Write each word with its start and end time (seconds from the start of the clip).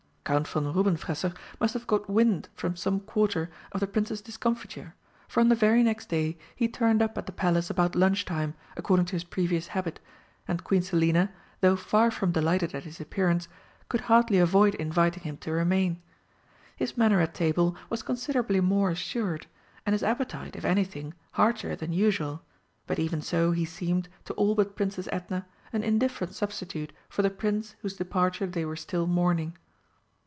Count 0.23 0.47
von 0.47 0.67
Rubenfresser 0.71 1.33
must 1.59 1.73
have 1.73 1.87
got 1.87 2.09
wind 2.09 2.47
from 2.53 2.75
some 2.77 3.01
quarter 3.01 3.49
of 3.73 3.81
the 3.81 3.87
Prince's 3.87 4.21
discomfiture, 4.21 4.93
for 5.27 5.41
on 5.41 5.49
the 5.49 5.55
very 5.55 5.83
next 5.83 6.07
day 6.07 6.37
he 6.55 6.69
turned 6.69 7.01
up 7.01 7.17
at 7.17 7.25
the 7.25 7.31
Palace 7.33 7.69
about 7.69 7.95
lunch 7.95 8.23
time, 8.23 8.53
according 8.77 9.07
to 9.07 9.13
his 9.17 9.23
previous 9.25 9.69
habit, 9.69 9.99
and 10.47 10.63
Queen 10.63 10.81
Selina, 10.83 11.33
though 11.59 11.75
far 11.75 12.11
from 12.11 12.31
delighted 12.31 12.73
at 12.73 12.85
his 12.85 13.01
appearance, 13.01 13.49
could 13.89 14.01
hardly 14.01 14.37
avoid 14.37 14.73
inviting 14.75 15.23
him 15.23 15.35
to 15.37 15.51
remain. 15.51 16.01
His 16.77 16.95
manner 16.95 17.19
at 17.19 17.33
table 17.33 17.75
was 17.89 18.03
considerably 18.03 18.61
more 18.61 18.91
assured, 18.91 19.47
and 19.85 19.93
his 19.93 20.03
appetite, 20.03 20.55
if 20.55 20.63
anything, 20.63 21.13
heartier 21.33 21.75
than 21.75 21.91
usual, 21.91 22.41
but 22.87 22.99
even 22.99 23.21
so 23.21 23.51
he 23.51 23.65
seemed, 23.65 24.07
to 24.25 24.33
all 24.35 24.55
but 24.55 24.77
Princess 24.77 25.09
Edna, 25.11 25.47
an 25.73 25.83
indifferent 25.83 26.35
substitute 26.35 26.93
for 27.09 27.21
the 27.23 27.31
Prince 27.31 27.75
whose 27.81 27.97
departure 27.97 28.45
they 28.47 28.63
were 28.63 28.77
still 28.77 29.07
mourning. 29.07 29.57